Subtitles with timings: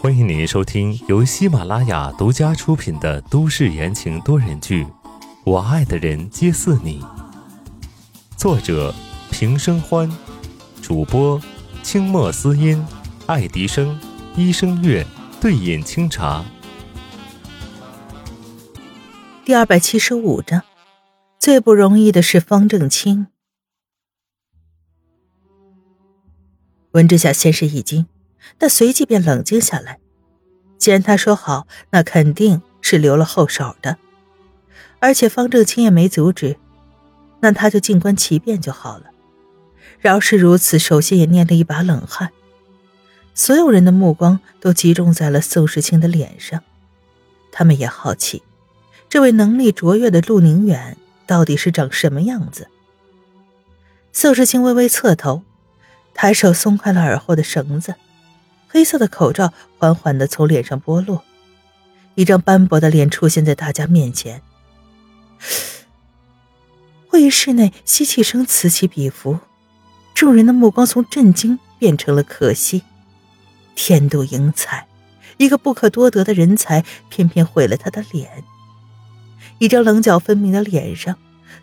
[0.00, 4.82] 欢迎您收听由喜马拉雅独家出品的都市言情多人剧
[5.44, 7.00] 《我爱的人皆似你》，
[8.36, 8.92] 作者
[9.30, 10.10] 平生欢，
[10.82, 11.40] 主播
[11.84, 12.84] 清墨思音、
[13.26, 13.96] 爱迪生、
[14.34, 15.06] 一生月、
[15.40, 16.44] 对饮清茶。
[19.44, 20.64] 第二百七十五章，
[21.38, 23.28] 最不容易的是方正清。
[26.90, 28.06] 温之夏先是一惊，
[28.58, 29.98] 但随即便冷静下来。
[30.78, 33.96] 既然他说好，那肯定是留了后手的，
[35.00, 36.56] 而且方正清也没阻止，
[37.40, 39.04] 那他就静观其变就好了。
[40.00, 42.30] 饶是如此，手心也捏了一把冷汗。
[43.34, 46.62] 所有人的目光都集中在了宋时清的脸上，
[47.50, 48.42] 他们也好奇，
[49.08, 52.68] 这位能力卓越的陆宁远到底是长什么样子。
[54.12, 55.42] 宋时清微微侧头。
[56.16, 57.96] 抬手松开了耳后的绳子，
[58.74, 61.22] 黑色的口罩缓缓地从脸上剥落，
[62.16, 64.42] 一张斑驳的脸出现在大家面前。
[67.06, 69.38] 会议室内吸气声此起彼伏，
[70.12, 72.82] 众人的目光从震惊变成了可惜。
[73.76, 74.88] 天妒英才，
[75.36, 78.42] 一个不可多得的人才，偏偏毁了他的脸。
[79.58, 81.14] 一张棱角分明的脸上，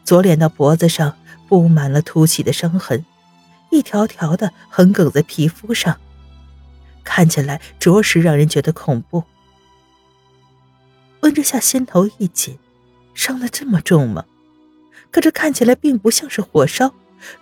[0.06, 1.18] 左脸到脖子上
[1.50, 3.04] 布满了凸起的伤痕。
[3.70, 5.98] 一条条的横梗在皮肤上，
[7.04, 9.24] 看起来着实让人觉得恐怖。
[11.22, 12.58] 温之夏心头一紧，
[13.14, 14.26] 伤得这么重吗？
[15.12, 16.94] 可这看起来并不像是火烧，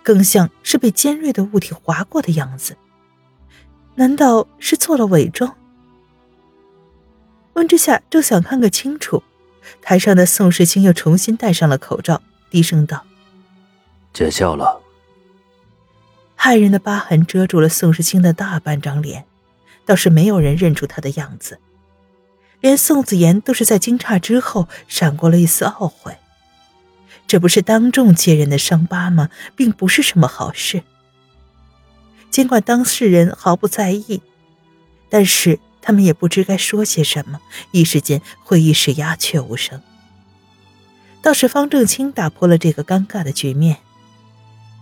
[0.02, 2.76] 更像是被尖锐的物体划过的样子。
[3.94, 5.56] 难道是做了伪装？
[7.54, 9.22] 温之夏正想看个清楚，
[9.80, 13.04] 台上的宋时清又重新戴上了口罩，低声道
[14.12, 14.80] ：“见笑了。”
[16.36, 19.26] 骇人的疤痕遮住了宋时清的大半张脸，
[19.90, 21.58] 倒是没有人认出他的样子，
[22.60, 26.16] 连宋子言都是在惊诧之后闪过了一丝懊悔。
[27.26, 29.30] 这不是当众揭人的伤疤吗？
[29.56, 30.84] 并不是什么好事。
[32.30, 34.22] 尽管当事人毫不在意，
[35.08, 37.40] 但是他们也不知该说些什么，
[37.72, 39.82] 一时间会议室鸦雀无声。
[41.20, 43.78] 倒是方正清打破了这个尴尬的局面。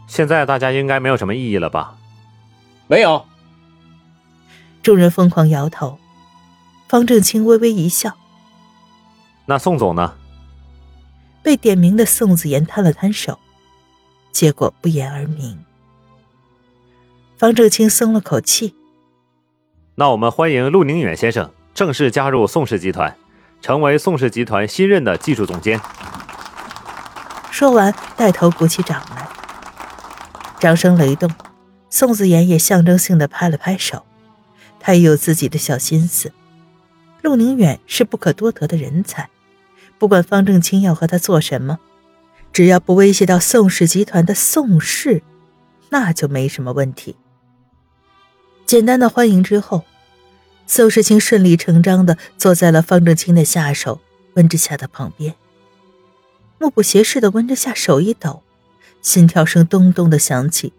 [0.06, 1.96] 现在大家应该没有什么异议了吧？
[2.86, 3.24] 没有。
[4.88, 5.98] 众人疯狂摇头。
[6.88, 8.16] 方正清微微一笑。
[9.44, 10.14] 那宋总呢？
[11.42, 13.38] 被点名的宋子言摊了摊手，
[14.32, 15.62] 结果不言而明。
[17.36, 18.74] 方正清松了口气。
[19.96, 23.14] 那我们欢迎陆宁远先生正式加入宋氏集团，
[23.60, 25.78] 成为宋氏集团新任的技术总监。
[27.50, 29.28] 说完，带头鼓起掌来。
[30.58, 31.30] 掌声雷动，
[31.90, 34.06] 宋子言也象征性的拍了拍手。
[34.80, 36.32] 他也有自己的小心思。
[37.22, 39.28] 陆宁远是不可多得的人才，
[39.98, 41.78] 不管方正清要和他做什么，
[42.52, 45.22] 只要不威胁到宋氏集团的宋氏，
[45.90, 47.16] 那就没什么问题。
[48.66, 49.84] 简单的欢迎之后，
[50.66, 54.00] 宋世清顺理成章的坐在了方正清的下手
[54.34, 55.34] 温之夏的旁边。
[56.58, 58.42] 目不斜视的温之夏手一抖。
[59.00, 60.72] 心跳声咚咚的响起，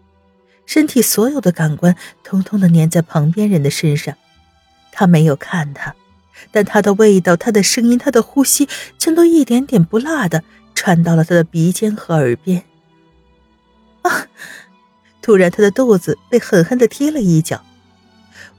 [0.70, 4.14] 身体所有的感官通通的粘在旁边人的身上。
[4.92, 5.96] 他没有看他，
[6.52, 12.62] 但他的味道、他的声音、他的呼吸，全都一点点不落的传到了他的鼻尖和耳边。
[14.02, 14.28] 啊！
[15.20, 17.64] 突然，他的肚子被狠狠的踢了一脚，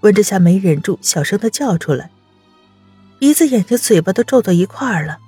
[0.02, 2.12] 温之夏没忍住，小声的叫出来，
[3.20, 5.20] 鼻子、眼睛、嘴巴都皱到一块儿了。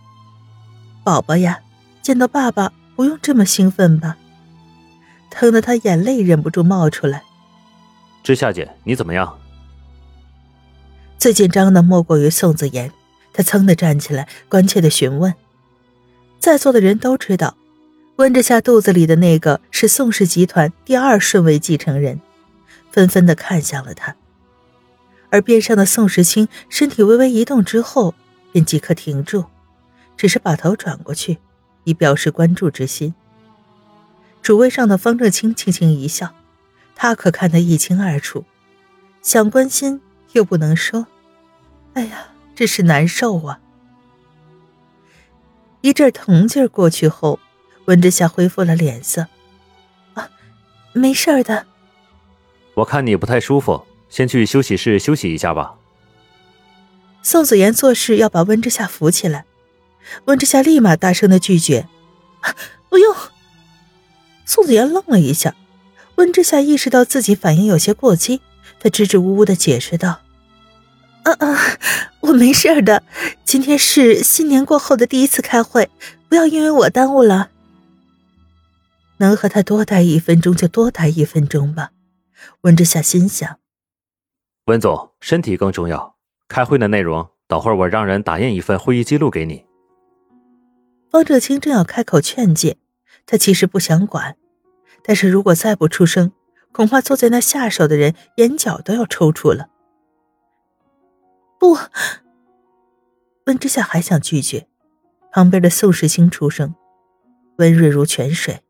[1.02, 1.62] 宝宝呀，
[2.02, 4.18] 见到爸爸不用这么兴奋吧？
[5.34, 7.24] 疼得他眼泪忍不住冒出来。
[8.22, 9.40] 知夏姐，你怎么样？
[11.18, 12.92] 最紧张的莫过于宋子言，
[13.34, 15.34] 他噌的站起来，关切的询问。
[16.40, 17.58] 在座的人都知道，
[18.18, 22.22] 温之夏肚子里的那个是宋氏集团第二顺位继承人，
[22.92, 24.16] 纷纷的看向了他。
[25.30, 28.14] 而边上的宋时清身体微微一动之后，
[28.52, 29.46] 便即刻停住，
[30.16, 31.40] 只是把头转过去，
[31.86, 33.16] 以表示关注之心。
[34.44, 36.36] 主位上的方正清轻轻一笑，
[36.96, 38.44] 他可看得一清二楚，
[39.22, 40.02] 想关心
[40.34, 41.08] 又不能说，
[41.94, 43.62] 哎呀，真是难受啊！
[45.80, 47.40] 一阵疼劲儿过去后，
[47.86, 49.28] 温之夏恢复了脸色，
[50.14, 50.30] 啊，
[50.92, 51.66] 没事的。
[52.74, 55.76] 我看你不太舒服，先去休息室休息一下吧。
[57.22, 59.46] 宋子言做事要把温之夏扶起来，
[60.26, 61.88] 温之夏立马大声的拒绝，
[62.90, 63.16] 不用。
[64.54, 65.56] 宋子言愣了一下，
[66.18, 68.40] 温之夏意识到自己反应有些过激，
[68.80, 70.22] 他支支吾吾的解释道
[71.26, 71.58] ：“啊啊，
[72.20, 73.02] 我没事的。
[73.44, 75.90] 今天是新年过后的第一次开会，
[76.30, 77.50] 不要因为我耽误了。
[79.18, 81.90] 能和他多待一分钟就多待一分钟吧。”
[82.62, 83.58] 温之夏心想
[84.66, 86.16] ：“温总，身体更重要。
[86.48, 89.66] 开会的内容，等会儿我让人打印一份会议记录给你。”
[91.10, 92.78] 方正清正要开口劝诫，
[93.26, 94.36] 他其实不想管，
[95.04, 96.32] 但是如果再不出声，
[96.72, 99.70] 恐怕坐在那下手的人眼角都要抽搐了。
[101.60, 101.78] 不，
[103.46, 104.68] 温之夏还想拒绝，
[105.32, 106.74] 旁边的宋时清出声，
[107.58, 108.62] 温润如泉水：“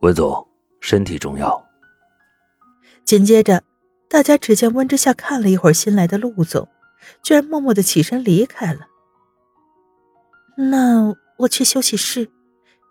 [0.00, 0.48] 温总，
[0.80, 1.66] 身体重要。”
[3.04, 3.62] 紧接着，
[4.08, 6.68] 大家只见温之夏看了一会儿新来的陆总，
[7.22, 8.86] 居然默默的起身离开了。
[10.56, 11.16] 那。
[11.36, 12.30] 我去休息室，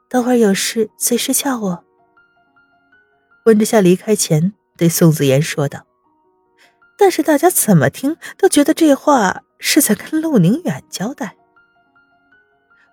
[0.09, 1.85] 等会儿有事随时叫我。
[3.45, 5.85] 温之夏离开前对宋子言说道，
[6.97, 11.35] 但是大家怎么听都觉得这话是在跟陆宁远交代。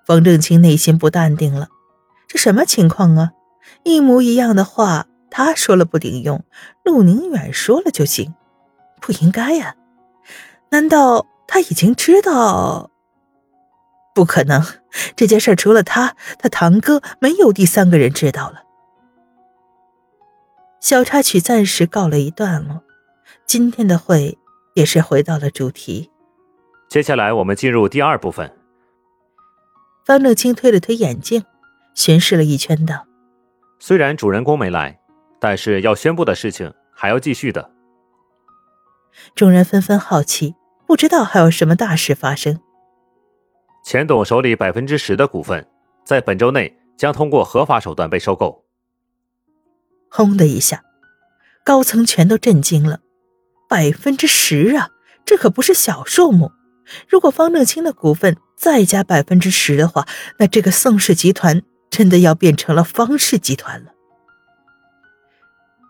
[0.05, 1.69] 方正清内心不淡定了，
[2.27, 3.31] 这什么情况啊？
[3.85, 6.45] 一模一样的话，他说了不顶用，
[6.85, 8.35] 陆宁远说了就行，
[9.01, 9.77] 不应该呀？
[10.71, 12.91] 难道他已经知道？
[14.13, 14.65] 不可能，
[15.15, 18.65] 这件事除了他，他堂哥没有第三个人知道了。
[20.81, 22.83] 小插曲暂时告了一段落，
[23.45, 24.39] 今天的会
[24.73, 26.11] 也是回到了主题。
[26.89, 28.51] 接下来我们进入第二部分。
[30.07, 31.45] 方乐清推了推眼镜，
[31.95, 33.07] 巡视了一圈，道
[33.79, 34.99] ：“虽然主人公没来，
[35.39, 37.71] 但是要宣布的事情还要继续的。”
[39.37, 40.55] 众人纷纷好奇，
[40.87, 42.59] 不知道还有什么大事发生。
[43.85, 45.69] 钱董手里百分之十的股份，
[46.07, 48.65] 在本周内将通过合法手段被收购。
[50.11, 50.83] 轰的一下，
[51.65, 53.01] 高层全都震惊了。
[53.69, 54.91] 百分之十啊，
[55.25, 56.53] 这可不是小数目。
[57.09, 60.09] 如果方正清的股份再加百分之十的话，
[60.39, 63.93] 那这个宋氏集团真的要变成了方氏集团了。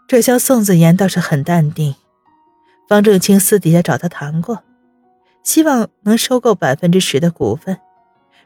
[0.06, 1.94] 这厢宋子言倒是很淡定。
[2.88, 4.62] 方正清私底下找他谈过。
[5.42, 7.78] 希望能收购百分之十的股份，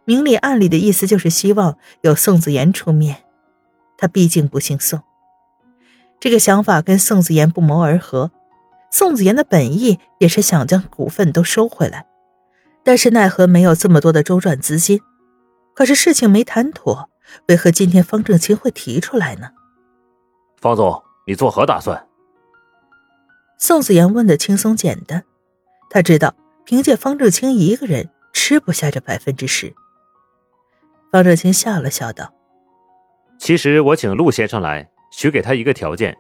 [0.05, 3.25] 明里暗里的意思就是希望有宋子言出面。
[3.99, 5.03] 他毕竟不姓宋，
[6.25, 8.31] 这个想法跟宋子言不谋而合。
[8.91, 12.07] 宋子言的本意也是想将股份都收回来，
[12.83, 15.03] 但是奈何没有这么多的周转资金。
[15.75, 17.11] 可是事情没谈妥，
[17.49, 19.51] 为何今天方正清会提出来呢？
[20.63, 22.09] 方总，你作何打算？
[23.59, 25.25] 宋子言问的轻松简单，
[25.91, 26.35] 他知道。
[26.65, 29.75] 凭借方正清一个人吃不下这百分之十。
[31.13, 32.33] 方正清笑了笑道
[33.39, 36.19] ：“其实我请陆先生来，许给他一个条件，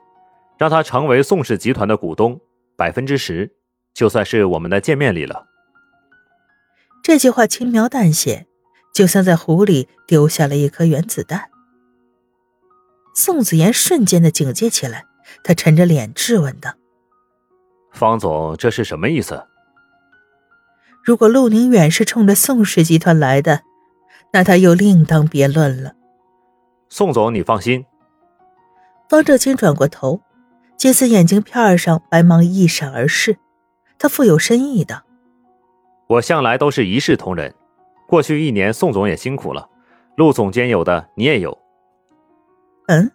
[0.57, 2.41] 让他成为宋氏集团的股东，
[2.77, 3.51] 百分之十，
[3.93, 5.47] 就算是我们的见面礼了。”
[7.03, 8.47] 这句话轻描淡写，
[8.95, 11.51] 就像在湖里丢下了一颗原子弹。
[13.17, 15.05] 宋子妍瞬间的警戒起来，
[15.43, 16.75] 他沉着脸质问道
[17.93, 19.45] ：“方总，这是什么意思？”
[21.03, 23.63] 如果陆宁远是冲着宋氏集团来的，
[24.33, 25.95] 那他又另当别论了。
[26.89, 27.85] 宋总，你放心。
[29.09, 30.21] 方正清转过头，
[30.77, 33.37] 金丝眼睛片上白芒一闪而逝，
[33.99, 35.05] 他富有深意道
[36.09, 37.55] ：“我向来都是一视同仁，
[38.09, 39.69] 过去一年宋总也辛苦了，
[40.17, 41.57] 陆总监有的你也有。”
[42.89, 43.11] 嗯，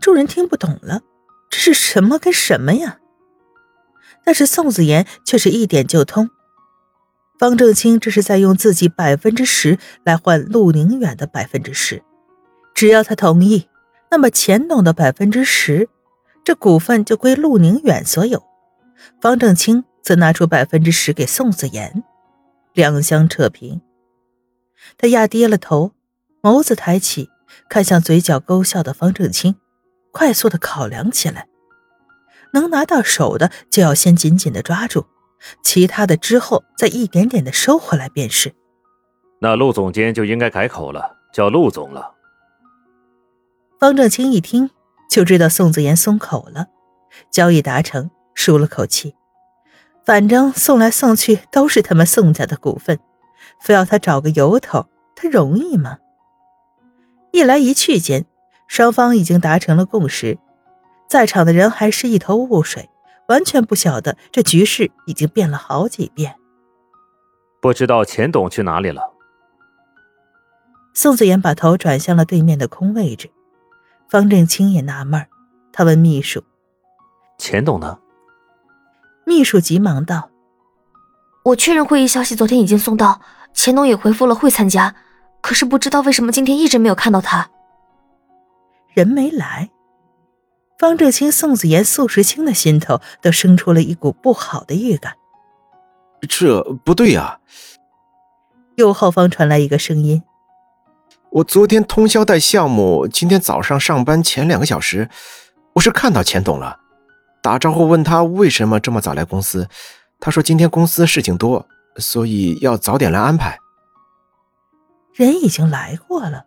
[0.00, 1.00] 众人听不懂了，
[1.50, 2.98] 这是什么跟什么呀？
[4.24, 6.30] 但是宋子言却是一点就通。
[7.38, 12.02] 方正清这是在用自己百分之十来换陆宁远的百分之十，
[12.72, 13.66] 只要他同意，
[14.12, 15.88] 那么钱董的百分之十，
[16.44, 18.42] 这股份就归陆宁远所有。
[19.22, 22.04] 方正清则拿出百分之十给宋子言，
[22.74, 23.80] 两相扯平。
[24.98, 25.92] 他压低了头，
[26.42, 27.30] 眸子抬起，
[27.70, 29.54] 看向嘴角勾笑的方正清，
[30.12, 31.48] 快速的考量起来，
[32.52, 35.06] 能拿到手的就要先紧紧的抓住。
[35.62, 38.52] 其他的之后再一点点的收回来便是。
[39.40, 42.16] 那陆总监就应该改口了，叫陆总了。
[43.82, 44.70] 方正清一听
[45.10, 46.68] 就知道宋子言松口了，
[47.32, 49.16] 交易达成，舒了口气。
[50.04, 53.00] 反正送来送去都是他们宋家的股份，
[53.60, 54.86] 非要他找个由头，
[55.16, 55.98] 他容易吗？
[57.32, 58.24] 一来一去间，
[58.68, 60.38] 双方已经达成了共识，
[61.08, 62.88] 在场的人还是一头雾水。
[63.26, 66.36] 完全不晓得这局势已经变了好几遍。
[67.60, 69.12] 不知道钱董去哪里了？
[70.94, 73.28] 宋子言把头转向了对面的空位置。
[74.12, 75.26] 方正清也纳闷
[75.72, 76.44] 他问秘书
[77.40, 77.98] ：“钱董呢？”
[79.24, 80.28] 秘书急忙道
[81.46, 83.22] ：“我确认会议消息昨天已经送到，
[83.54, 84.94] 钱董也回复了会参加，
[85.40, 87.48] 可是不知道为什么今天一直没有看到他。
[88.92, 89.70] 人没来。”
[90.78, 95.14] 方正清、宋子言、宋时清的心头都生出了一股不好的预感。
[96.28, 97.40] 这不对呀！
[98.76, 100.22] 右后方传来一个声音
[101.32, 105.08] ：“我昨天通宵带项目，今天早上上班前两个小时，
[105.72, 106.78] 我是看到钱董了。
[107.42, 109.66] 打招呼问他为什么这么早来公司，
[110.20, 113.58] 他说今天公司事情多，所以要早点来安排。
[115.14, 116.44] 人已经来过了。”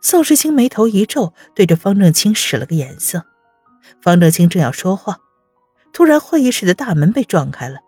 [0.00, 3.26] 宋时清眉头一皱，对着方正清使了个眼色。
[4.00, 5.18] 方正清正要说话，
[5.92, 7.80] 突然会议室的大门被撞开了，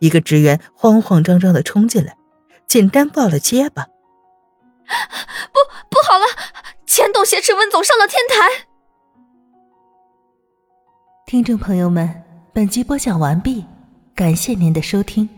[0.00, 2.16] 一个职员慌慌张张的冲进来，
[2.66, 3.86] 简单报了结巴
[5.52, 5.60] ：“不，
[5.90, 6.24] 不好了，
[6.86, 8.66] 钱董挟持温总上了天台。”
[11.26, 12.22] 听众朋友们，
[12.52, 13.64] 本集播讲完毕，
[14.14, 15.33] 感谢您的收听。